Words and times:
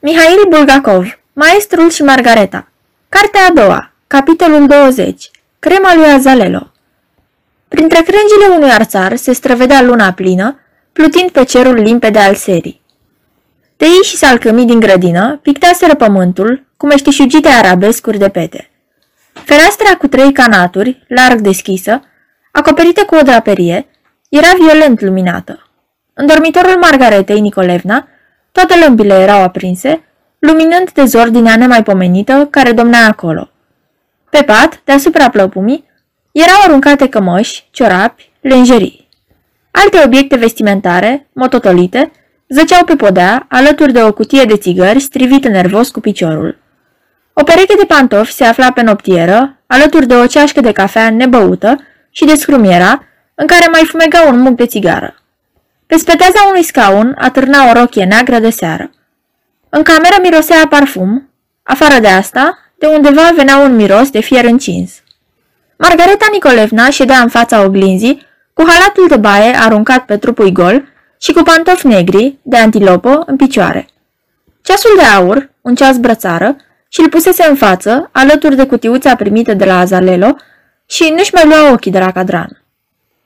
Mihail 0.00 0.46
Bulgakov, 0.48 1.18
Maestrul 1.32 1.90
și 1.90 2.02
Margareta 2.02 2.68
Cartea 3.08 3.40
a 3.48 3.52
doua, 3.52 3.92
capitolul 4.06 4.66
20 4.66 5.30
Crema 5.58 5.94
lui 5.94 6.04
Azalelo 6.04 6.72
Printre 7.68 8.02
crengile 8.02 8.56
unui 8.56 8.70
arțar 8.70 9.16
se 9.16 9.32
străvedea 9.32 9.82
luna 9.82 10.12
plină, 10.12 10.60
plutind 10.92 11.30
pe 11.30 11.44
cerul 11.44 11.74
limpede 11.74 12.18
al 12.18 12.34
serii. 12.34 12.80
Teii 13.76 14.02
și 14.02 14.16
salcămii 14.16 14.66
din 14.66 14.80
grădină 14.80 15.38
pictaseră 15.42 15.94
pământul 15.94 16.66
cu 16.76 16.86
meșteșugite 16.86 17.48
arabescuri 17.48 18.18
de 18.18 18.28
pete. 18.28 18.70
Fereastra 19.32 19.96
cu 19.96 20.06
trei 20.06 20.32
canaturi, 20.32 21.04
larg 21.08 21.40
deschisă, 21.40 22.02
acoperită 22.52 23.04
cu 23.04 23.14
o 23.14 23.22
draperie, 23.22 23.86
era 24.28 24.52
violent 24.58 25.00
luminată. 25.00 25.68
În 26.14 26.26
dormitorul 26.26 26.78
Margaretei 26.80 27.40
Nicolevna, 27.40 28.08
toate 28.52 28.74
lămpile 28.84 29.14
erau 29.14 29.42
aprinse, 29.42 30.02
luminând 30.38 30.90
dezordinea 30.92 31.56
nemaipomenită 31.56 32.48
care 32.50 32.72
domnea 32.72 33.06
acolo. 33.06 33.50
Pe 34.30 34.42
pat, 34.46 34.80
deasupra 34.84 35.30
plăpumii, 35.30 35.84
erau 36.32 36.56
aruncate 36.64 37.08
cămăși, 37.08 37.68
ciorapi, 37.70 38.30
lenjerii. 38.40 39.08
Alte 39.70 40.02
obiecte 40.04 40.36
vestimentare, 40.36 41.28
mototolite, 41.32 42.10
zăceau 42.48 42.84
pe 42.84 42.96
podea, 42.96 43.46
alături 43.48 43.92
de 43.92 44.02
o 44.02 44.12
cutie 44.12 44.44
de 44.44 44.56
țigări 44.56 45.00
strivită 45.00 45.48
nervos 45.48 45.90
cu 45.90 46.00
piciorul. 46.00 46.58
O 47.32 47.42
pereche 47.42 47.74
de 47.78 47.84
pantofi 47.84 48.32
se 48.32 48.44
afla 48.44 48.72
pe 48.72 48.82
noptieră, 48.82 49.58
alături 49.66 50.06
de 50.06 50.14
o 50.14 50.26
ceașcă 50.26 50.60
de 50.60 50.72
cafea 50.72 51.10
nebăută 51.10 51.76
și 52.10 52.24
de 52.24 52.34
scrumiera, 52.34 53.04
în 53.34 53.46
care 53.46 53.68
mai 53.70 53.84
fumega 53.84 54.22
un 54.28 54.40
muc 54.40 54.56
de 54.56 54.66
țigară. 54.66 55.17
Pe 55.88 55.96
speteaza 55.96 56.46
unui 56.48 56.62
scaun 56.62 57.16
atârna 57.18 57.70
o 57.70 57.72
rochie 57.72 58.04
neagră 58.04 58.38
de 58.38 58.50
seară. 58.50 58.90
În 59.68 59.82
cameră 59.82 60.16
mirosea 60.22 60.66
parfum, 60.68 61.30
afară 61.62 62.00
de 62.00 62.08
asta, 62.08 62.58
de 62.78 62.86
undeva 62.86 63.30
venea 63.34 63.58
un 63.58 63.74
miros 63.76 64.10
de 64.10 64.20
fier 64.20 64.44
încins. 64.44 64.92
Margareta 65.78 66.26
Nicolevna 66.32 66.90
ședea 66.90 67.18
în 67.18 67.28
fața 67.28 67.64
oglinzii, 67.64 68.26
cu 68.52 68.64
halatul 68.66 69.08
de 69.08 69.16
baie 69.16 69.56
aruncat 69.56 70.04
pe 70.04 70.16
trupul 70.16 70.48
gol 70.48 70.88
și 71.20 71.32
cu 71.32 71.42
pantofi 71.42 71.86
negri, 71.86 72.38
de 72.42 72.56
antilopă, 72.56 73.22
în 73.26 73.36
picioare. 73.36 73.88
Ceasul 74.62 74.90
de 74.96 75.02
aur, 75.02 75.50
un 75.60 75.74
ceas 75.74 75.96
brățară, 75.96 76.56
și 76.88 77.00
îl 77.00 77.08
pusese 77.08 77.46
în 77.48 77.54
față, 77.54 78.08
alături 78.12 78.56
de 78.56 78.66
cutiuța 78.66 79.14
primită 79.14 79.54
de 79.54 79.64
la 79.64 79.78
Azalelo, 79.78 80.36
și 80.86 81.12
nu-și 81.16 81.34
mai 81.34 81.44
lua 81.44 81.72
ochii 81.72 81.90
de 81.90 81.98
la 81.98 82.12
cadran. 82.12 82.62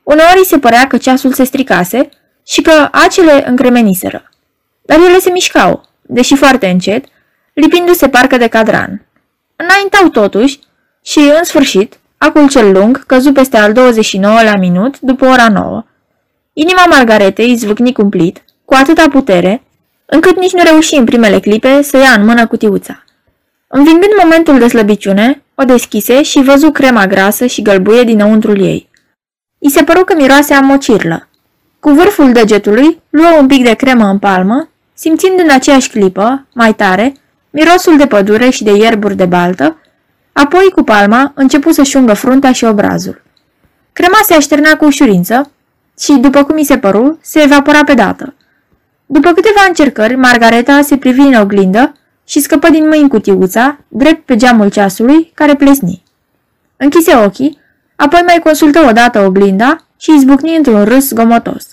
Uneori 0.02 0.38
îi 0.38 0.44
se 0.44 0.58
părea 0.58 0.86
că 0.86 0.96
ceasul 0.96 1.32
se 1.32 1.44
stricase 1.44 2.08
și 2.46 2.62
că 2.62 2.88
acele 2.92 3.48
încremeniseră. 3.48 4.30
Dar 4.82 4.98
ele 4.98 5.18
se 5.18 5.30
mișcau, 5.30 5.88
deși 6.02 6.36
foarte 6.36 6.66
încet, 6.66 7.04
lipindu-se 7.52 8.08
parcă 8.08 8.36
de 8.36 8.48
cadran. 8.48 9.06
Înaintau 9.56 10.08
totuși 10.08 10.58
și, 11.02 11.18
în 11.18 11.44
sfârșit, 11.44 11.98
acul 12.18 12.48
cel 12.48 12.72
lung 12.72 13.06
căzu 13.06 13.32
peste 13.32 13.56
al 13.56 13.72
29 13.72 14.42
la 14.42 14.56
minut 14.56 15.00
după 15.00 15.26
ora 15.26 15.48
9. 15.48 15.84
Inima 16.52 16.84
Margaretei 16.88 17.56
zvâcni 17.56 17.92
cumplit, 17.92 18.44
cu 18.64 18.74
atâta 18.74 19.04
putere, 19.10 19.62
încât 20.06 20.36
nici 20.36 20.52
nu 20.52 20.62
reuși 20.62 20.94
în 20.94 21.04
primele 21.04 21.40
clipe 21.40 21.82
să 21.82 21.96
ia 21.96 22.12
în 22.12 22.24
mână 22.24 22.46
cutiuța. 22.46 23.04
Învingând 23.66 24.12
momentul 24.22 24.58
de 24.58 24.68
slăbiciune, 24.68 25.42
o 25.54 25.64
deschise 25.64 26.22
și 26.22 26.42
văzu 26.42 26.70
crema 26.70 27.06
grasă 27.06 27.46
și 27.46 27.62
gălbuie 27.62 28.02
dinăuntrul 28.02 28.60
ei. 28.60 28.88
I 29.58 29.68
se 29.68 29.82
păru 29.82 30.04
că 30.04 30.14
miroase 30.14 30.54
a 30.54 30.60
mocirlă. 30.60 31.28
Cu 31.82 31.90
vârful 31.90 32.32
degetului, 32.32 33.02
luă 33.10 33.36
un 33.40 33.46
pic 33.46 33.64
de 33.64 33.74
cremă 33.74 34.04
în 34.04 34.18
palmă, 34.18 34.68
simțind 34.94 35.38
în 35.38 35.50
aceeași 35.50 35.90
clipă, 35.90 36.46
mai 36.54 36.74
tare, 36.74 37.12
mirosul 37.50 37.96
de 37.96 38.06
pădure 38.06 38.50
și 38.50 38.64
de 38.64 38.70
ierburi 38.70 39.16
de 39.16 39.24
baltă, 39.24 39.76
apoi 40.32 40.70
cu 40.74 40.82
palma 40.82 41.32
începu 41.34 41.72
să-și 41.72 41.96
ungă 41.96 42.12
fruntea 42.12 42.52
și 42.52 42.64
obrazul. 42.64 43.22
Crema 43.92 44.18
se 44.24 44.34
așternea 44.34 44.76
cu 44.76 44.84
ușurință 44.84 45.50
și, 45.98 46.12
după 46.12 46.44
cum 46.44 46.58
i 46.58 46.64
se 46.64 46.78
păru, 46.78 47.18
se 47.22 47.42
evapora 47.42 47.84
pe 47.84 47.94
dată. 47.94 48.34
După 49.06 49.32
câteva 49.32 49.64
încercări, 49.68 50.16
Margareta 50.16 50.80
se 50.82 50.96
privi 50.96 51.20
în 51.20 51.34
oglindă 51.34 51.96
și 52.26 52.40
scăpă 52.40 52.70
din 52.70 52.88
mâini 52.88 53.08
cutiuța, 53.08 53.78
drept 53.88 54.24
pe 54.24 54.36
geamul 54.36 54.70
ceasului, 54.70 55.30
care 55.34 55.54
plesni. 55.54 56.02
Închise 56.76 57.16
ochii, 57.16 57.58
apoi 57.96 58.22
mai 58.26 58.40
consultă 58.42 58.86
odată 58.88 59.24
oglinda 59.24 59.86
și 60.02 60.14
izbucni 60.16 60.56
într-un 60.56 60.84
râs 60.84 61.12
gomotos. 61.12 61.66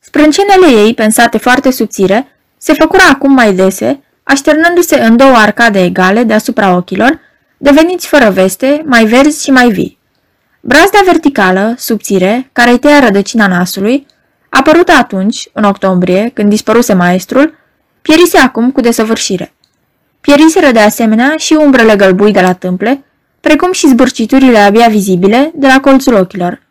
Sprâncenele 0.00 0.66
ei, 0.66 0.94
pensate 0.94 1.38
foarte 1.38 1.70
subțire, 1.70 2.26
se 2.58 2.72
făcură 2.72 3.02
acum 3.12 3.32
mai 3.32 3.54
dese, 3.54 4.02
așternându-se 4.22 5.00
în 5.00 5.16
două 5.16 5.34
arcade 5.34 5.84
egale 5.84 6.22
deasupra 6.22 6.76
ochilor, 6.76 7.20
deveniți 7.56 8.06
fără 8.06 8.30
veste, 8.30 8.82
mai 8.86 9.04
verzi 9.04 9.42
și 9.42 9.50
mai 9.50 9.68
vii. 9.68 9.98
Brazda 10.60 10.98
verticală, 11.04 11.74
subțire, 11.78 12.48
care 12.52 12.70
îi 12.70 12.78
tăia 12.78 12.98
rădăcina 12.98 13.46
nasului, 13.46 14.06
apărută 14.48 14.92
atunci, 14.92 15.48
în 15.52 15.64
octombrie, 15.64 16.30
când 16.34 16.48
dispăruse 16.48 16.94
maestrul, 16.94 17.54
pierise 18.02 18.38
acum 18.38 18.70
cu 18.70 18.80
desăvârșire. 18.80 19.54
Pieriseră 20.20 20.70
de 20.72 20.80
asemenea 20.80 21.34
și 21.36 21.52
umbrele 21.52 21.96
gălbui 21.96 22.32
de 22.32 22.40
la 22.40 22.52
tâmple, 22.52 23.04
precum 23.40 23.72
și 23.72 23.88
zbârciturile 23.88 24.58
abia 24.58 24.88
vizibile 24.88 25.52
de 25.54 25.66
la 25.66 25.80
colțul 25.80 26.14
ochilor. 26.14 26.64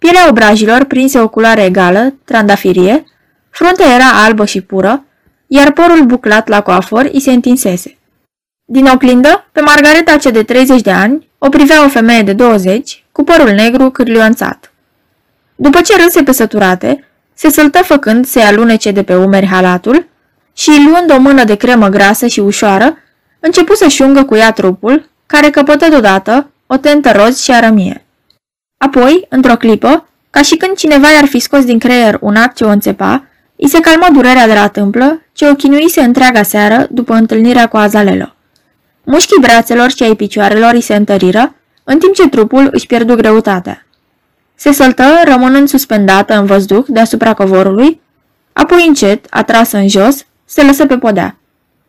Pielea 0.00 0.28
obrajilor 0.28 0.84
prinse 0.84 1.20
o 1.20 1.28
culoare 1.28 1.64
egală, 1.64 2.14
trandafirie, 2.24 3.04
fruntea 3.50 3.94
era 3.94 4.24
albă 4.24 4.44
și 4.44 4.60
pură, 4.60 5.04
iar 5.46 5.72
porul 5.72 6.04
buclat 6.04 6.48
la 6.48 6.60
coafor 6.60 7.08
îi 7.12 7.20
se 7.20 7.32
întinsese. 7.32 7.98
Din 8.64 8.86
oglindă, 8.86 9.48
pe 9.52 9.60
Margareta 9.60 10.16
cea 10.16 10.30
de 10.30 10.42
30 10.42 10.80
de 10.80 10.90
ani, 10.90 11.28
o 11.38 11.48
privea 11.48 11.84
o 11.84 11.88
femeie 11.88 12.22
de 12.22 12.32
20, 12.32 13.04
cu 13.12 13.24
părul 13.24 13.50
negru 13.50 13.90
cârlionțat. 13.90 14.72
După 15.56 15.80
ce 15.80 16.02
râse 16.02 16.22
pe 16.22 16.32
săturate, 16.32 17.04
se 17.34 17.50
săltă 17.50 17.78
făcând 17.78 18.26
să-i 18.26 18.42
alunece 18.42 18.90
de 18.90 19.02
pe 19.02 19.14
umeri 19.14 19.46
halatul 19.46 20.06
și, 20.52 20.70
luând 20.70 21.10
o 21.10 21.18
mână 21.18 21.44
de 21.44 21.54
cremă 21.54 21.88
grasă 21.88 22.26
și 22.26 22.40
ușoară, 22.40 22.96
începu 23.40 23.74
să-și 23.74 24.02
ungă 24.02 24.24
cu 24.24 24.34
ea 24.34 24.52
trupul, 24.52 25.10
care 25.26 25.50
căpătă 25.50 25.88
deodată 25.88 26.50
o 26.66 26.76
tentă 26.76 27.10
roz 27.10 27.42
și 27.42 27.50
arămie. 27.50 28.04
Apoi, 28.84 29.26
într-o 29.28 29.56
clipă, 29.56 30.08
ca 30.30 30.42
și 30.42 30.56
când 30.56 30.76
cineva 30.76 31.08
i-ar 31.08 31.24
fi 31.24 31.38
scos 31.38 31.64
din 31.64 31.78
creier 31.78 32.18
un 32.20 32.36
act 32.36 32.56
ce 32.56 32.64
o 32.64 32.68
înțepa, 32.68 33.24
îi 33.56 33.68
se 33.68 33.80
calmă 33.80 34.06
durerea 34.12 34.46
de 34.46 34.52
la 34.52 34.68
tâmplă, 34.68 35.22
ce 35.32 35.48
o 35.48 35.54
chinuise 35.54 36.00
întreaga 36.00 36.42
seară 36.42 36.86
după 36.90 37.14
întâlnirea 37.14 37.68
cu 37.68 37.76
Azalelo. 37.76 38.34
Mușchii 39.04 39.40
brațelor 39.40 39.90
și 39.90 40.02
ai 40.02 40.14
picioarelor 40.14 40.72
îi 40.72 40.80
se 40.80 40.94
întăriră, 40.94 41.54
în 41.84 41.98
timp 41.98 42.14
ce 42.14 42.28
trupul 42.28 42.68
își 42.72 42.86
pierdu 42.86 43.14
greutatea. 43.14 43.86
Se 44.54 44.72
săltă, 44.72 45.04
rămânând 45.24 45.68
suspendată 45.68 46.38
în 46.38 46.46
văzduh 46.46 46.84
deasupra 46.88 47.34
covorului, 47.34 48.00
apoi 48.52 48.84
încet, 48.86 49.26
atrasă 49.30 49.76
în 49.76 49.88
jos, 49.88 50.26
se 50.44 50.62
lăsă 50.62 50.86
pe 50.86 50.98
podea. 50.98 51.38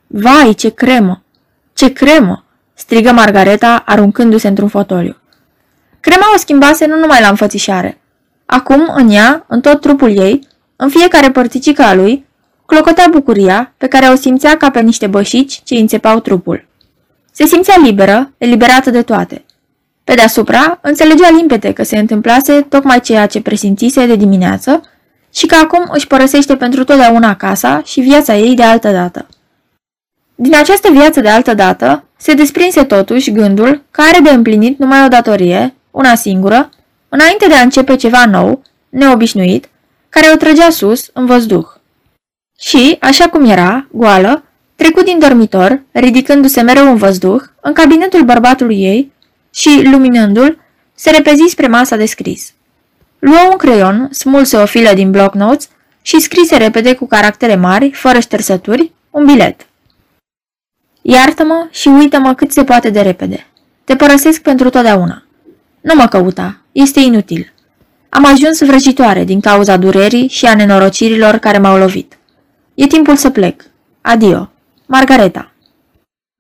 Vai, 0.08 0.54
ce 0.54 0.70
cremă! 0.70 1.24
Ce 1.74 1.94
cremă! 1.94 2.44
strigă 2.74 3.12
Margareta, 3.12 3.84
aruncându-se 3.86 4.48
într-un 4.48 4.68
fotoliu. 4.68 5.21
Crema 6.02 6.26
o 6.36 6.38
schimbase 6.38 6.86
nu 6.86 7.00
numai 7.00 7.22
la 7.22 7.28
înfățișare. 7.28 8.02
Acum, 8.46 8.92
în 8.96 9.10
ea, 9.10 9.46
în 9.48 9.62
tot 9.62 9.82
trupul 9.82 10.18
ei, 10.18 10.48
în 10.76 10.90
fiecare 10.90 11.32
părticică 11.32 11.82
a 11.82 11.94
lui, 11.94 12.26
clocotea 12.66 13.08
bucuria 13.12 13.74
pe 13.78 13.88
care 13.88 14.08
o 14.08 14.16
simțea 14.16 14.58
ca 14.58 14.70
pe 14.70 14.82
niște 14.82 15.08
bășici 15.08 15.62
ce 15.64 15.76
înțepau 15.76 16.20
trupul. 16.20 16.66
Se 17.32 17.46
simțea 17.46 17.76
liberă, 17.84 18.32
eliberată 18.38 18.90
de 18.90 19.02
toate. 19.02 19.44
Pe 20.04 20.14
deasupra, 20.14 20.80
înțelegea 20.82 21.30
limpede 21.30 21.74
că 21.74 21.84
se 21.84 21.98
întâmplase 21.98 22.62
tocmai 22.62 23.00
ceea 23.00 23.26
ce 23.26 23.42
presimțise 23.42 24.06
de 24.06 24.16
dimineață 24.16 24.82
și 25.34 25.46
că 25.46 25.56
acum 25.56 25.90
își 25.92 26.08
părăsește 26.08 26.56
pentru 26.56 26.84
totdeauna 26.84 27.36
casa 27.36 27.82
și 27.86 28.02
viața 28.02 28.36
ei 28.36 28.56
de 28.56 28.64
altă 28.64 28.92
dată. 28.92 29.28
Din 30.36 30.56
această 30.56 30.92
viață 30.92 31.22
de 31.22 31.30
altă 31.30 31.54
dată, 31.54 32.04
se 32.18 32.34
desprinse 32.34 32.84
totuși 32.84 33.32
gândul 33.32 33.84
că 33.92 34.02
are 34.02 34.20
de 34.24 34.30
împlinit 34.30 34.80
numai 34.80 35.06
o 35.06 35.08
datorie, 35.08 35.76
una 35.92 36.16
singură, 36.16 36.70
înainte 37.10 37.48
de 37.48 37.54
a 37.54 37.62
începe 37.62 37.96
ceva 37.96 38.26
nou, 38.26 38.62
neobișnuit, 38.90 39.70
care 40.10 40.32
o 40.34 40.36
trăgea 40.36 40.70
sus, 40.70 41.10
în 41.14 41.26
văzduh. 41.26 41.68
Și, 42.60 42.98
așa 43.00 43.30
cum 43.30 43.46
era, 43.46 43.88
goală, 43.92 44.44
trecut 44.76 45.06
din 45.06 45.20
dormitor, 45.20 45.82
ridicându-se 45.92 46.62
mereu 46.62 46.92
în 46.92 46.96
văzduh, 46.96 47.42
în 47.62 47.74
cabinetul 47.74 48.24
bărbatului 48.24 48.82
ei 48.84 49.12
și, 49.54 49.82
luminându-l, 49.92 50.60
se 50.96 51.10
repezi 51.10 51.50
spre 51.50 51.68
masa 51.68 51.96
de 51.96 52.06
scris. 52.06 52.54
Luă 53.20 53.48
un 53.52 53.58
creion, 53.58 54.10
smulse 54.12 54.58
o 54.58 54.66
filă 54.66 54.94
din 54.94 55.12
block 55.12 55.34
notes 55.34 55.70
și 56.02 56.20
scrise 56.20 56.58
repede 56.58 56.96
cu 56.96 57.08
caractere 57.08 57.56
mari, 57.56 57.92
fără 57.92 58.20
ștersături, 58.20 58.92
un 59.10 59.26
bilet. 59.26 59.66
Iartă-mă 61.02 61.68
și 61.72 61.88
uită-mă 61.88 62.34
cât 62.34 62.52
se 62.52 62.64
poate 62.64 62.90
de 62.90 63.02
repede. 63.02 63.48
Te 63.84 63.96
părăsesc 63.96 64.42
pentru 64.42 64.70
totdeauna. 64.70 65.24
Nu 65.82 65.94
mă 65.96 66.08
căuta, 66.08 66.62
este 66.72 67.00
inutil. 67.00 67.54
Am 68.10 68.26
ajuns 68.26 68.60
vrăjitoare 68.60 69.24
din 69.24 69.40
cauza 69.40 69.78
durerii 69.78 70.28
și 70.28 70.46
a 70.46 70.56
nenorocirilor 70.56 71.36
care 71.36 71.58
m-au 71.58 71.78
lovit. 71.78 72.18
E 72.76 72.88
timpul 72.88 73.16
să 73.16 73.30
plec. 73.30 73.64
Adio. 74.02 74.52
Margareta. 74.86 75.52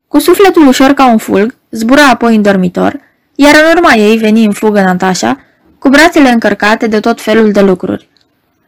Cu 0.08 0.20
sufletul 0.20 0.68
ușor 0.68 0.92
ca 0.92 1.06
un 1.06 1.18
fulg, 1.18 1.56
zbura 1.70 2.10
apoi 2.10 2.36
în 2.36 2.42
dormitor, 2.42 3.00
iar 3.36 3.54
în 3.64 3.78
urma 3.78 3.94
ei 3.94 4.18
veni 4.18 4.46
în 4.46 4.52
fugă 4.52 4.82
Natasha, 4.82 5.40
cu 5.80 5.90
brațele 5.90 6.30
încărcate 6.30 6.88
de 6.88 7.00
tot 7.00 7.22
felul 7.22 7.52
de 7.52 7.62
lucruri. 7.62 8.10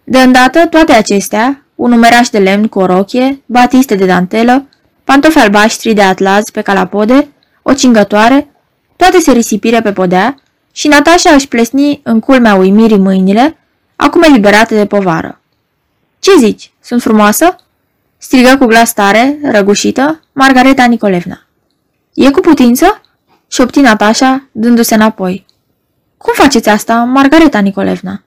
De 0.03 0.21
îndată, 0.21 0.67
toate 0.67 0.93
acestea, 0.93 1.65
un 1.75 1.89
numeraș 1.89 2.29
de 2.29 2.37
lemn 2.37 2.67
cu 2.67 2.79
o 2.79 2.85
rochie, 2.85 3.41
batiste 3.45 3.95
de 3.95 4.05
dantelă, 4.05 4.65
pantofi 5.03 5.37
albaștri 5.37 5.93
de 5.93 6.01
atlaz 6.01 6.49
pe 6.49 6.61
calapode, 6.61 7.27
o 7.61 7.73
cingătoare, 7.73 8.47
toate 8.95 9.19
se 9.19 9.31
risipire 9.31 9.81
pe 9.81 9.91
podea 9.91 10.42
și 10.75 10.87
Natasha 10.87 11.33
își 11.33 11.47
plesni 11.47 11.99
în 12.03 12.19
culmea 12.19 12.55
uimirii 12.55 12.97
mâinile, 12.97 13.57
acum 13.95 14.21
eliberate 14.21 14.75
de 14.75 14.85
povară. 14.85 15.39
Ce 16.19 16.31
zici? 16.39 16.71
Sunt 16.81 17.01
frumoasă?" 17.01 17.55
strigă 18.17 18.57
cu 18.59 18.65
glas 18.65 18.93
tare, 18.93 19.39
răgușită, 19.43 20.21
Margareta 20.31 20.85
Nicolevna. 20.85 21.45
E 22.13 22.31
cu 22.31 22.39
putință?" 22.39 23.01
șopti 23.47 23.79
Natasha, 23.79 24.47
dându-se 24.51 24.95
înapoi. 24.95 25.45
Cum 26.17 26.33
faceți 26.35 26.69
asta, 26.69 26.95
Margareta 26.95 27.59
Nicolevna?" 27.59 28.23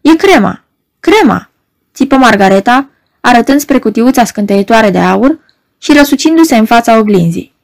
E 0.00 0.16
crema, 0.16 0.64
crema!" 1.00 1.50
țipă 1.94 2.16
Margareta, 2.16 2.88
arătând 3.20 3.60
spre 3.60 3.78
cutiuța 3.78 4.24
scânteietoare 4.24 4.90
de 4.90 4.98
aur 4.98 5.38
și 5.78 5.92
răsucindu-se 5.92 6.56
în 6.56 6.64
fața 6.64 6.98
oglinzii. 6.98 7.54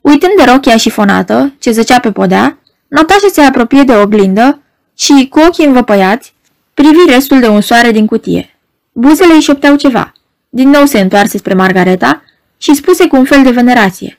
Uitând 0.00 0.32
de 0.36 0.44
rochia 0.44 0.76
șifonată, 0.76 1.54
ce 1.58 1.70
zăcea 1.70 2.00
pe 2.00 2.12
podea, 2.12 2.58
Natasha 2.88 3.28
se 3.32 3.40
apropie 3.40 3.82
de 3.82 3.96
oglindă 3.96 4.62
și, 4.96 5.26
cu 5.30 5.40
ochii 5.40 5.66
învăpăiați, 5.66 6.34
privi 6.74 7.10
restul 7.10 7.40
de 7.40 7.48
un 7.48 7.60
soare 7.60 7.90
din 7.90 8.06
cutie. 8.06 8.58
Buzele 8.92 9.32
îi 9.32 9.40
șopteau 9.40 9.76
ceva. 9.76 10.12
Din 10.48 10.70
nou 10.70 10.84
se 10.84 11.00
întoarse 11.00 11.38
spre 11.38 11.54
Margareta 11.54 12.22
și 12.58 12.74
spuse 12.74 13.06
cu 13.06 13.16
un 13.16 13.24
fel 13.24 13.42
de 13.42 13.50
venerație. 13.50 14.18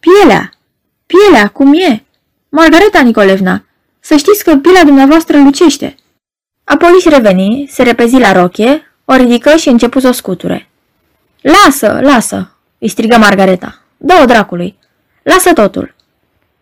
Pielea! 0.00 0.52
Pielea, 1.06 1.48
cum 1.48 1.74
e? 1.74 2.04
Margareta 2.48 3.00
Nicolevna, 3.00 3.64
să 4.00 4.16
știți 4.16 4.44
că 4.44 4.56
pielea 4.56 4.84
dumneavoastră 4.84 5.38
lucește. 5.38 5.94
Apoi 6.64 6.90
își 6.94 7.08
reveni, 7.08 7.68
se 7.70 7.82
repezi 7.82 8.18
la 8.18 8.32
rochie, 8.32 8.94
o 9.04 9.14
ridică 9.14 9.56
și 9.56 9.68
începu 9.68 10.00
să 10.00 10.08
o 10.08 10.12
scuture. 10.12 10.68
Lasă, 11.40 11.98
lasă, 12.02 12.56
îi 12.78 12.88
strigă 12.88 13.16
Margareta. 13.16 13.82
Dă-o 13.96 14.24
dracului. 14.24 14.78
Lasă 15.22 15.52
totul. 15.52 15.94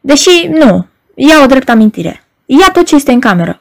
Deși, 0.01 0.47
nu, 0.47 0.87
ia 1.23 1.43
o 1.43 1.47
drept 1.47 1.69
amintire. 1.69 2.25
Ia 2.47 2.71
tot 2.73 2.87
ce 2.87 2.95
este 2.95 3.13
în 3.13 3.21
cameră. 3.21 3.61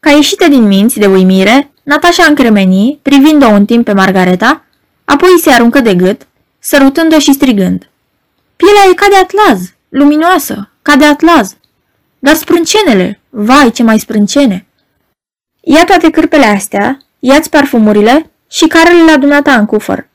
Ca 0.00 0.10
ieșită 0.10 0.48
din 0.48 0.66
minți 0.66 0.98
de 0.98 1.06
uimire, 1.06 1.70
Natasha 1.82 2.24
încremeni, 2.24 2.98
privind-o 3.02 3.46
un 3.46 3.64
timp 3.64 3.84
pe 3.84 3.92
Margareta, 3.92 4.64
apoi 5.04 5.38
se 5.40 5.50
aruncă 5.50 5.80
de 5.80 5.94
gât, 5.94 6.26
sărutând-o 6.58 7.18
și 7.18 7.32
strigând. 7.32 7.88
Pielea 8.56 8.82
e 8.90 8.94
ca 8.94 9.06
de 9.08 9.16
atlaz, 9.16 9.74
luminoasă, 9.88 10.70
ca 10.82 10.96
de 10.96 11.04
atlaz. 11.04 11.56
Dar 12.18 12.34
sprâncenele, 12.34 13.20
vai 13.30 13.70
ce 13.70 13.82
mai 13.82 13.98
sprâncene! 13.98 14.66
Ia 15.60 15.84
toate 15.84 16.10
cârpele 16.10 16.44
astea, 16.44 16.98
ia-ți 17.18 17.50
parfumurile 17.50 18.30
și 18.50 18.66
carele 18.66 19.04
la 19.10 19.16
dumneata 19.16 19.54
în 19.54 19.66
cufăr. 19.66 20.08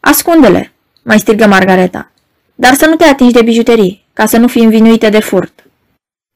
Ascunde-le, 0.00 0.72
mai 1.02 1.18
strigă 1.18 1.46
Margareta, 1.46 2.10
dar 2.54 2.74
să 2.74 2.86
nu 2.86 2.96
te 2.96 3.04
atingi 3.04 3.32
de 3.32 3.42
bijuterii, 3.42 4.06
ca 4.12 4.26
să 4.26 4.36
nu 4.36 4.48
fii 4.48 4.64
învinuită 4.64 5.08
de 5.08 5.20
furt. 5.20 5.65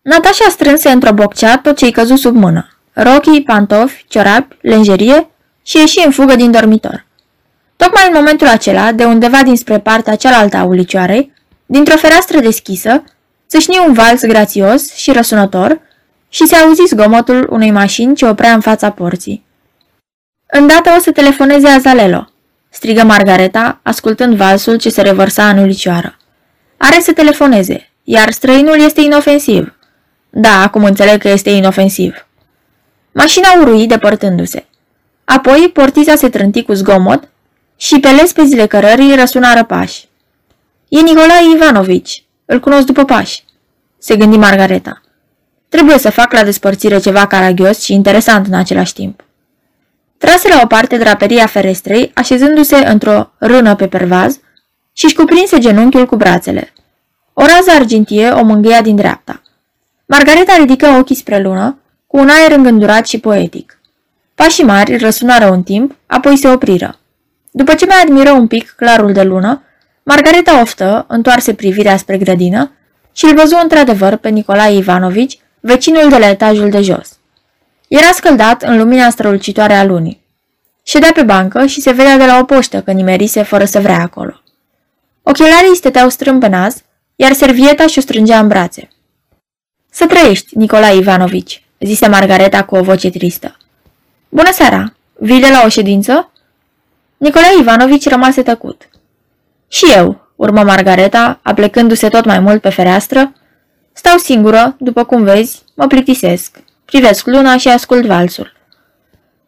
Natasha 0.02 0.48
strânse 0.48 0.88
într-o 0.90 1.12
boccea 1.12 1.58
tot 1.58 1.76
ce-i 1.76 1.90
căzut 1.90 2.18
sub 2.18 2.34
mână, 2.34 2.68
rochii, 2.92 3.42
pantofi, 3.42 4.04
ciorapi, 4.08 4.56
lenjerie 4.60 5.30
și 5.62 5.76
ieși 5.76 6.02
în 6.04 6.10
fugă 6.10 6.34
din 6.34 6.50
dormitor. 6.50 7.06
Tocmai 7.76 8.06
în 8.06 8.12
momentul 8.14 8.46
acela, 8.46 8.92
de 8.92 9.04
undeva 9.04 9.42
dinspre 9.42 9.78
partea 9.78 10.16
cealaltă 10.16 10.56
a 10.56 10.64
ulicioarei, 10.64 11.32
dintr-o 11.66 11.96
fereastră 11.96 12.40
deschisă, 12.40 13.04
țâșni 13.48 13.84
un 13.86 13.92
vals 13.92 14.24
grațios 14.24 14.94
și 14.94 15.12
răsunător 15.12 15.80
și 16.28 16.46
se 16.46 16.56
auzi 16.56 16.82
zgomotul 16.86 17.46
unei 17.50 17.70
mașini 17.70 18.14
ce 18.14 18.26
oprea 18.26 18.52
în 18.52 18.60
fața 18.60 18.90
porții. 18.90 19.44
Îndată 20.46 20.90
o 20.96 21.00
să 21.00 21.10
telefoneze 21.10 21.68
Azalelo, 21.68 22.28
strigă 22.68 23.04
Margareta, 23.04 23.80
ascultând 23.82 24.34
valsul 24.34 24.76
ce 24.76 24.88
se 24.88 25.02
revărsa 25.02 25.48
în 25.48 25.58
ulicioară. 25.58 26.16
Are 26.76 27.00
să 27.00 27.12
telefoneze, 27.12 27.90
iar 28.04 28.30
străinul 28.30 28.80
este 28.80 29.00
inofensiv. 29.00 29.74
Da, 30.30 30.62
acum 30.62 30.84
înțeleg 30.84 31.20
că 31.20 31.28
este 31.28 31.50
inofensiv. 31.50 32.26
Mașina 33.12 33.48
urui 33.60 33.86
depărtându-se. 33.86 34.64
Apoi 35.24 35.70
portița 35.72 36.14
se 36.14 36.28
trânti 36.28 36.62
cu 36.62 36.72
zgomot 36.72 37.28
și 37.76 38.00
pe 38.00 38.08
lespezile 38.08 38.66
cărării 38.66 39.14
răsunară 39.14 39.64
pași. 39.64 40.08
E 40.88 41.00
Nicolae 41.00 41.54
Ivanovici. 41.54 42.24
Îl 42.44 42.60
cunosc 42.60 42.86
după 42.86 43.04
pași. 43.04 43.44
Se 43.98 44.16
gândi 44.16 44.36
Margareta. 44.36 45.00
Trebuie 45.68 45.98
să 45.98 46.10
fac 46.10 46.32
la 46.32 46.44
despărțire 46.44 46.98
ceva 46.98 47.26
caragios 47.26 47.82
și 47.82 47.92
interesant 47.92 48.46
în 48.46 48.54
același 48.54 48.94
timp. 48.94 49.24
Trase 50.18 50.48
la 50.48 50.60
o 50.62 50.66
parte 50.66 50.96
draperia 50.96 51.46
ferestrei, 51.46 52.10
așezându-se 52.14 52.76
într-o 52.76 53.32
rână 53.38 53.74
pe 53.74 53.88
pervaz 53.88 54.40
și 54.92 55.04
își 55.04 55.14
cuprinse 55.14 55.58
genunchiul 55.58 56.06
cu 56.06 56.16
brațele. 56.16 56.72
O 57.32 57.42
rază 57.42 57.70
argintie 57.70 58.30
o 58.30 58.42
mângâia 58.42 58.82
din 58.82 58.96
dreapta. 58.96 59.42
Margareta 60.12 60.56
ridică 60.56 60.86
ochii 60.86 61.14
spre 61.14 61.40
lună, 61.40 61.78
cu 62.06 62.16
un 62.16 62.28
aer 62.28 62.50
îngândurat 62.50 63.06
și 63.06 63.20
poetic. 63.20 63.80
Pașii 64.34 64.64
mari 64.64 64.96
răsunară 64.96 65.46
un 65.50 65.62
timp, 65.62 65.96
apoi 66.06 66.36
se 66.36 66.48
opriră. 66.48 66.98
După 67.50 67.74
ce 67.74 67.86
mai 67.86 68.00
admiră 68.02 68.30
un 68.30 68.46
pic 68.46 68.74
clarul 68.76 69.12
de 69.12 69.22
lună, 69.22 69.62
Margareta 70.02 70.60
oftă, 70.60 71.04
întoarse 71.08 71.54
privirea 71.54 71.96
spre 71.96 72.18
grădină 72.18 72.72
și 73.12 73.24
îl 73.24 73.34
văzu 73.34 73.58
într-adevăr 73.62 74.16
pe 74.16 74.28
Nicolae 74.28 74.76
Ivanovici, 74.76 75.38
vecinul 75.60 76.08
de 76.08 76.18
la 76.18 76.28
etajul 76.28 76.70
de 76.70 76.80
jos. 76.80 77.18
Era 77.88 78.10
scăldat 78.12 78.62
în 78.62 78.78
lumina 78.78 79.10
strălucitoare 79.10 79.74
a 79.74 79.84
lunii. 79.84 80.22
Ședea 80.82 81.12
pe 81.14 81.22
bancă 81.22 81.66
și 81.66 81.80
se 81.80 81.90
vedea 81.92 82.16
de 82.16 82.24
la 82.24 82.38
o 82.38 82.44
poștă 82.44 82.82
că 82.82 82.90
nimerise 82.92 83.42
fără 83.42 83.64
să 83.64 83.80
vrea 83.80 84.00
acolo. 84.00 84.40
Ochelarii 85.22 85.76
stăteau 85.76 86.08
strâmb 86.08 86.40
pe 86.40 86.48
nas, 86.48 86.76
iar 87.16 87.32
servieta 87.32 87.86
și-o 87.86 88.00
strângea 88.00 88.38
în 88.38 88.48
brațe. 88.48 88.88
Să 89.90 90.06
trăiești, 90.06 90.58
Nicolae 90.58 90.96
Ivanovici, 90.96 91.64
zise 91.80 92.08
Margareta 92.08 92.64
cu 92.64 92.76
o 92.76 92.82
voce 92.82 93.10
tristă. 93.10 93.56
Bună 94.28 94.52
seara! 94.52 94.94
Vii 95.12 95.40
de 95.40 95.48
la 95.50 95.62
o 95.64 95.68
ședință? 95.68 96.32
Nicolae 97.16 97.58
Ivanovici 97.60 98.08
rămase 98.08 98.42
tăcut. 98.42 98.88
Și 99.68 99.84
eu, 99.96 100.28
urmă 100.36 100.62
Margareta, 100.62 101.40
aplecându-se 101.42 102.08
tot 102.08 102.24
mai 102.24 102.38
mult 102.38 102.60
pe 102.60 102.68
fereastră, 102.68 103.32
stau 103.92 104.16
singură, 104.16 104.76
după 104.78 105.04
cum 105.04 105.22
vezi, 105.22 105.62
mă 105.74 105.86
plictisesc. 105.86 106.56
Privesc 106.84 107.26
luna 107.26 107.56
și 107.56 107.68
ascult 107.68 108.06
valsul. 108.06 108.52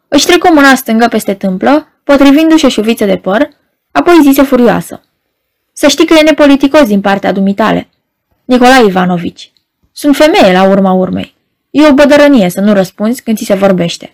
Își 0.08 0.26
trecu 0.26 0.52
mâna 0.52 0.74
stângă 0.74 1.06
peste 1.08 1.34
tâmplă, 1.34 1.88
potrivindu-și 2.04 2.64
o 2.64 2.68
șuviță 2.68 3.04
de 3.04 3.16
păr, 3.16 3.48
apoi 3.90 4.18
zise 4.22 4.42
furioasă. 4.42 5.02
Să 5.72 5.86
știi 5.86 6.06
că 6.06 6.14
e 6.14 6.22
nepoliticos 6.22 6.86
din 6.86 7.00
partea 7.00 7.32
dumitale. 7.32 7.88
Nicolae 8.44 8.84
Ivanovici. 8.84 9.52
Sunt 9.92 10.16
femeie 10.16 10.52
la 10.52 10.62
urma 10.68 10.92
urmei. 10.92 11.34
E 11.70 11.88
o 11.88 11.92
bădărănie 11.92 12.48
să 12.48 12.60
nu 12.60 12.72
răspunzi 12.72 13.22
când 13.22 13.36
ți 13.36 13.44
se 13.44 13.54
vorbește. 13.54 14.10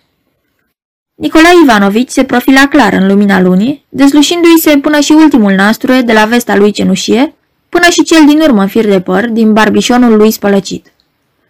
Nicolae 1.14 1.54
Ivanovici 1.62 2.11
se 2.11 2.25
profila 2.25 2.68
clar 2.68 2.92
în 2.92 3.06
lumina 3.06 3.40
lunii, 3.40 3.85
dezlușindu-i 3.88 4.58
se 4.58 4.78
până 4.78 5.00
și 5.00 5.12
ultimul 5.12 5.52
nasture 5.52 6.00
de 6.00 6.12
la 6.12 6.25
vesta 6.25 6.56
lui 6.56 6.70
cenușie, 6.70 7.35
până 7.68 7.88
și 7.88 8.02
cel 8.02 8.26
din 8.26 8.40
urmă 8.40 8.66
fir 8.66 8.87
de 8.87 9.00
păr 9.00 9.28
din 9.28 9.52
barbișonul 9.52 10.16
lui 10.16 10.30
spălăcit. 10.30 10.92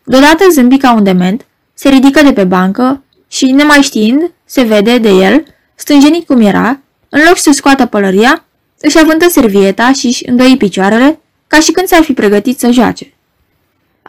Deodată 0.05 0.45
zâmbi 0.51 0.77
ca 0.77 0.95
un 0.95 1.05
dement, 1.05 1.47
se 1.75 1.89
ridică 1.89 2.23
de 2.23 2.33
pe 2.33 2.45
bancă 2.45 3.03
și, 3.29 3.51
nemai 3.51 3.83
știind, 3.83 4.31
se 4.45 4.63
vede 4.63 4.99
de 4.99 5.09
el, 5.09 5.45
stânjenit 5.75 6.27
cum 6.27 6.41
era, 6.41 6.81
în 7.09 7.21
loc 7.27 7.37
să 7.37 7.51
scoată 7.53 7.87
pălăria, 7.87 8.45
își 8.81 8.99
avântă 8.99 9.29
servieta 9.29 9.93
și 9.93 10.07
își 10.07 10.29
îndoi 10.29 10.57
picioarele, 10.57 11.21
ca 11.47 11.61
și 11.61 11.71
când 11.71 11.87
s-ar 11.87 12.03
fi 12.03 12.13
pregătit 12.13 12.59
să 12.59 12.71
joace. 12.71 13.13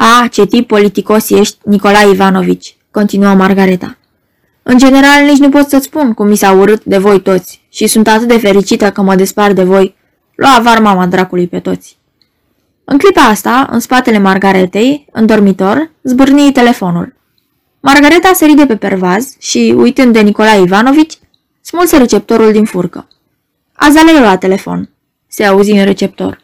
A, 0.01 0.27
ce 0.31 0.45
tip 0.45 0.67
politicos 0.67 1.29
ești, 1.29 1.57
Nicolae 1.63 2.09
Ivanovici, 2.09 2.77
continuă 2.91 3.33
Margareta. 3.33 3.97
În 4.63 4.77
general, 4.77 5.23
nici 5.25 5.37
nu 5.37 5.49
pot 5.49 5.69
să-ți 5.69 5.85
spun 5.85 6.13
cum 6.13 6.27
mi 6.27 6.35
s-a 6.35 6.51
urât 6.51 6.83
de 6.83 6.97
voi 6.97 7.21
toți 7.21 7.61
și 7.69 7.87
sunt 7.87 8.07
atât 8.07 8.27
de 8.27 8.37
fericită 8.37 8.91
că 8.91 9.01
mă 9.01 9.15
despar 9.15 9.53
de 9.53 9.63
voi. 9.63 9.95
Lua 10.35 10.55
avar 10.55 10.79
mama 10.79 11.05
dracului 11.05 11.47
pe 11.47 11.59
toți. 11.59 11.97
În 12.83 12.97
clipa 12.97 13.21
asta, 13.21 13.67
în 13.71 13.79
spatele 13.79 14.17
Margaretei, 14.17 15.05
în 15.11 15.25
dormitor, 15.25 15.91
zbârnii 16.03 16.51
telefonul. 16.51 17.15
Margareta 17.79 18.33
sări 18.33 18.53
de 18.53 18.65
pe 18.65 18.75
pervaz 18.75 19.35
și, 19.39 19.73
uitând 19.77 20.13
de 20.13 20.19
Nicolae 20.19 20.61
Ivanovici, 20.61 21.19
smulse 21.61 21.97
receptorul 21.97 22.51
din 22.51 22.65
furcă. 22.65 23.07
Azalelo 23.73 24.19
la 24.19 24.37
telefon. 24.37 24.89
Se 25.27 25.43
auzi 25.45 25.71
în 25.71 25.85
receptor. 25.85 26.41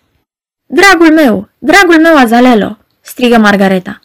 Dragul 0.66 1.14
meu, 1.14 1.50
dragul 1.60 2.00
meu 2.02 2.18
Azalelo, 2.18 2.78
strigă 3.06 3.38
Margareta. 3.38 4.00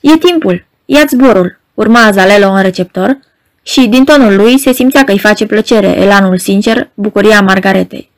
E 0.00 0.16
timpul, 0.16 0.66
ia 0.84 1.04
zborul, 1.08 1.60
urma 1.74 2.04
Azalelo 2.04 2.50
în 2.50 2.62
receptor 2.62 3.18
și, 3.62 3.86
din 3.86 4.04
tonul 4.04 4.36
lui, 4.36 4.58
se 4.58 4.72
simțea 4.72 5.04
că 5.04 5.12
îi 5.12 5.18
face 5.18 5.46
plăcere 5.46 5.86
elanul 5.86 6.38
sincer, 6.38 6.90
bucuria 6.94 7.40
Margaretei. 7.40 8.10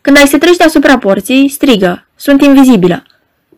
Când 0.00 0.16
ai 0.16 0.26
să 0.26 0.38
treci 0.38 0.56
deasupra 0.56 0.98
porții, 0.98 1.48
strigă, 1.48 2.06
sunt 2.16 2.42
invizibilă. 2.42 3.02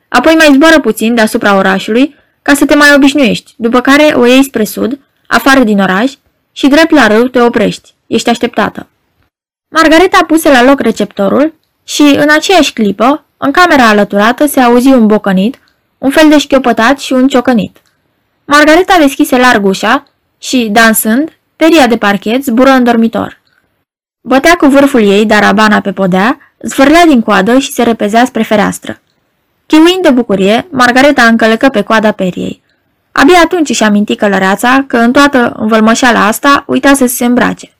Apoi 0.08 0.34
mai 0.34 0.50
zboară 0.52 0.80
puțin 0.80 1.14
deasupra 1.14 1.56
orașului 1.56 2.14
ca 2.42 2.54
să 2.54 2.64
te 2.64 2.74
mai 2.74 2.94
obișnuiești, 2.94 3.54
după 3.56 3.80
care 3.80 4.12
o 4.14 4.26
iei 4.26 4.44
spre 4.44 4.64
sud, 4.64 4.98
afară 5.26 5.64
din 5.64 5.80
oraș 5.80 6.12
și 6.52 6.68
drept 6.68 6.90
la 6.90 7.06
râu 7.06 7.28
te 7.28 7.40
oprești. 7.40 7.94
Ești 8.06 8.30
așteptată. 8.30 8.86
Margareta 9.68 10.24
puse 10.26 10.50
la 10.50 10.62
loc 10.62 10.80
receptorul 10.80 11.54
și, 11.84 12.02
în 12.02 12.26
aceeași 12.30 12.72
clipă, 12.72 13.24
în 13.36 13.50
camera 13.50 13.88
alăturată 13.88 14.46
se 14.46 14.60
auzi 14.60 14.88
un 14.88 15.06
bocănit, 15.06 15.58
un 16.06 16.12
fel 16.12 16.28
de 16.28 16.38
șchiopătat 16.38 16.98
și 16.98 17.12
un 17.12 17.28
ciocănit. 17.28 17.76
Margareta 18.44 18.96
deschise 18.98 19.36
larg 19.36 19.64
ușa 19.64 20.04
și, 20.38 20.68
dansând, 20.72 21.32
peria 21.56 21.86
de 21.86 21.96
parchet 21.96 22.44
zbură 22.44 22.70
în 22.70 22.84
dormitor. 22.84 23.40
Bătea 24.20 24.54
cu 24.54 24.66
vârful 24.66 25.00
ei 25.00 25.24
darabana 25.24 25.80
pe 25.80 25.92
podea, 25.92 26.38
zvârlea 26.58 27.06
din 27.06 27.22
coadă 27.22 27.58
și 27.58 27.72
se 27.72 27.82
repezea 27.82 28.24
spre 28.24 28.42
fereastră. 28.42 29.00
Chiuind 29.66 30.02
de 30.02 30.10
bucurie, 30.10 30.66
Margareta 30.70 31.22
încălecă 31.22 31.68
pe 31.68 31.82
coada 31.82 32.12
periei. 32.12 32.62
Abia 33.12 33.40
atunci 33.44 33.68
își 33.68 33.82
aminti 33.82 34.14
călăreața 34.14 34.84
că 34.86 34.96
în 34.96 35.12
toată 35.12 35.52
învălmășeala 35.56 36.26
asta 36.26 36.64
uitase 36.66 37.06
să 37.06 37.14
se 37.14 37.24
îmbrace. 37.24 37.76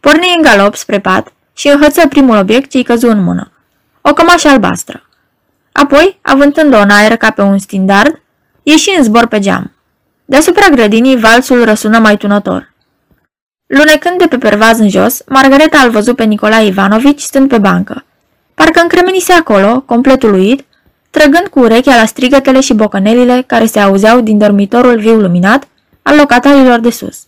Porni 0.00 0.34
în 0.36 0.42
galop 0.42 0.74
spre 0.74 1.00
pat 1.00 1.32
și 1.54 1.68
înhăță 1.68 2.08
primul 2.08 2.36
obiect 2.36 2.70
ce-i 2.70 2.82
căzu 2.82 3.08
în 3.08 3.22
mână. 3.22 3.50
O 4.00 4.12
cămașă 4.12 4.48
albastră. 4.48 5.02
Apoi, 5.80 6.18
avântând-o 6.22 6.78
în 6.78 6.90
aer 6.90 7.16
ca 7.16 7.30
pe 7.30 7.42
un 7.42 7.58
stindard, 7.58 8.20
ieși 8.62 8.90
în 8.96 9.02
zbor 9.02 9.26
pe 9.26 9.38
geam. 9.38 9.72
Deasupra 10.24 10.68
grădinii, 10.68 11.18
valsul 11.18 11.64
răsună 11.64 11.98
mai 11.98 12.16
tunător. 12.16 12.72
Lunecând 13.66 14.18
de 14.18 14.26
pe 14.26 14.38
pervaz 14.38 14.78
în 14.78 14.88
jos, 14.88 15.22
Margareta 15.26 15.78
îl 15.78 15.90
văzut 15.90 16.16
pe 16.16 16.24
Nicolae 16.24 16.66
Ivanovici 16.66 17.20
stând 17.20 17.48
pe 17.48 17.58
bancă. 17.58 18.04
Parcă 18.54 18.80
încremenise 18.80 19.32
acolo, 19.32 19.80
complet 19.80 20.22
uluit, 20.22 20.64
trăgând 21.10 21.46
cu 21.46 21.58
urechea 21.58 21.96
la 21.96 22.04
strigătele 22.04 22.60
și 22.60 22.74
bocănelile 22.74 23.44
care 23.46 23.66
se 23.66 23.80
auzeau 23.80 24.20
din 24.20 24.38
dormitorul 24.38 24.98
viu 24.98 25.20
luminat 25.20 25.68
al 26.02 26.16
locatarilor 26.16 26.80
de 26.80 26.90
sus. 26.90 27.18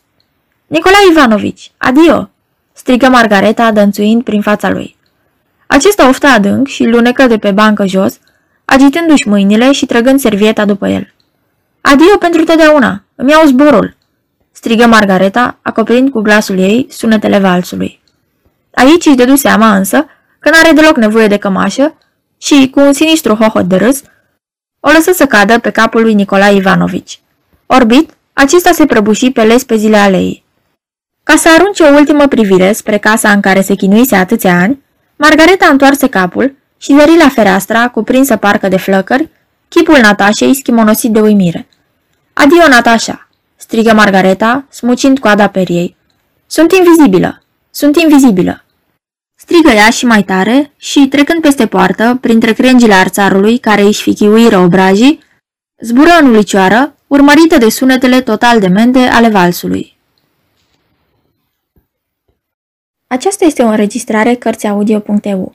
Nicolae 0.67 1.09
Ivanovici, 1.11 1.73
adio!" 1.77 2.31
strigă 2.73 3.09
Margareta 3.09 3.73
dănțuind 3.73 4.23
prin 4.23 4.41
fața 4.41 4.71
lui. 4.71 4.97
Acesta 5.67 6.09
ofta 6.09 6.33
adânc 6.33 6.67
și 6.67 6.85
lunecă 6.85 7.27
de 7.27 7.39
pe 7.39 7.51
bancă 7.51 7.87
jos, 7.87 8.19
agitându-și 8.67 9.29
mâinile 9.29 9.73
și 9.73 9.87
trăgând 9.87 10.21
servieta 10.21 10.65
după 10.65 10.89
el. 10.89 11.15
Adio 11.81 12.17
pentru 12.19 12.45
totdeauna! 12.45 13.05
Îmi 13.15 13.31
iau 13.31 13.47
zborul!" 13.47 13.97
strigă 14.53 14.87
Margareta, 14.87 15.59
acoperind 15.63 16.11
cu 16.11 16.21
glasul 16.21 16.59
ei 16.59 16.87
sunetele 16.91 17.39
valsului. 17.39 18.01
Aici 18.75 19.07
își 19.07 19.17
dădu 19.17 19.35
seama 19.35 19.77
însă 19.77 20.07
că 20.39 20.51
n-are 20.51 20.73
deloc 20.73 20.97
nevoie 20.97 21.27
de 21.27 21.37
cămașă 21.37 21.95
și, 22.39 22.71
cu 22.71 22.81
un 22.81 22.93
sinistru 22.93 23.35
hohot 23.35 23.65
de 23.65 23.77
râs, 23.77 24.03
o 24.81 24.91
lăsă 24.91 25.13
să 25.13 25.27
cadă 25.27 25.59
pe 25.59 25.71
capul 25.71 26.03
lui 26.03 26.15
Nicolae 26.15 26.57
Ivanovici. 26.57 27.21
Orbit, 27.67 28.11
acesta 28.33 28.73
se 28.73 28.85
prăbuși 28.85 29.31
pe 29.31 29.43
lespezile 29.43 29.97
aleii. 29.97 30.45
Ca 31.23 31.37
să 31.37 31.49
arunce 31.59 31.83
o 31.83 31.95
ultimă 31.95 32.27
privire 32.27 32.73
spre 32.73 32.99
casa 32.99 33.31
în 33.31 33.41
care 33.41 33.61
se 33.61 33.75
chinuise 33.75 34.17
atâția 34.17 34.59
ani, 34.59 34.83
Margareta 35.17 35.67
întoarse 35.67 36.09
capul 36.09 36.55
și 36.87 36.97
zări 36.99 37.17
la 37.17 37.29
fereastra, 37.29 37.89
cuprinsă 37.89 38.37
parcă 38.37 38.69
de 38.69 38.77
flăcări, 38.77 39.29
chipul 39.69 39.99
Natașei 39.99 40.55
schimonosit 40.55 41.11
de 41.13 41.21
uimire. 41.21 41.67
Adio, 42.33 42.69
Natasha!" 42.69 43.29
strigă 43.57 43.93
Margareta, 43.95 44.65
smucind 44.71 45.19
coada 45.19 45.49
periei. 45.49 45.97
Sunt 46.47 46.73
invizibilă! 46.73 47.43
Sunt 47.71 47.97
invizibilă! 47.97 48.65
Strigă 49.35 49.71
ea 49.71 49.91
și 49.91 50.05
mai 50.05 50.23
tare 50.23 50.73
și, 50.77 51.07
trecând 51.07 51.41
peste 51.41 51.67
poartă, 51.67 52.19
printre 52.21 52.53
crengile 52.53 52.95
arțarului 52.95 53.59
care 53.59 53.83
își 53.83 54.03
fichiuiră 54.03 54.59
obrajii, 54.59 55.23
zbură 55.81 56.11
în 56.21 56.29
ulicioară, 56.29 56.95
urmărită 57.07 57.59
de 57.59 57.69
sunetele 57.69 58.21
total 58.21 58.61
demente 58.61 58.99
ale 58.99 59.29
valsului. 59.29 59.97
Aceasta 63.07 63.45
este 63.45 63.63
o 63.63 63.69
înregistrare 63.69 64.35
Cărțiaudio.eu. 64.35 65.55